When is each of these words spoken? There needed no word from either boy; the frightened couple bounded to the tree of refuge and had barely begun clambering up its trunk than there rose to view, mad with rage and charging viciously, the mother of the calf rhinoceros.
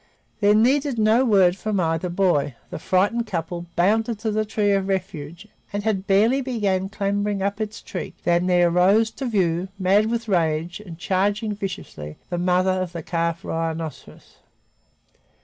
There 0.39 0.55
needed 0.55 0.97
no 0.97 1.23
word 1.23 1.55
from 1.55 1.79
either 1.79 2.09
boy; 2.09 2.55
the 2.71 2.79
frightened 2.79 3.27
couple 3.27 3.67
bounded 3.75 4.17
to 4.21 4.31
the 4.31 4.45
tree 4.45 4.71
of 4.71 4.87
refuge 4.87 5.47
and 5.71 5.83
had 5.83 6.07
barely 6.07 6.41
begun 6.41 6.89
clambering 6.89 7.43
up 7.43 7.61
its 7.61 7.83
trunk 7.83 8.15
than 8.23 8.47
there 8.47 8.71
rose 8.71 9.11
to 9.11 9.27
view, 9.27 9.67
mad 9.77 10.07
with 10.07 10.27
rage 10.27 10.79
and 10.79 10.97
charging 10.97 11.53
viciously, 11.53 12.17
the 12.31 12.39
mother 12.39 12.71
of 12.81 12.93
the 12.93 13.03
calf 13.03 13.45
rhinoceros. 13.45 14.37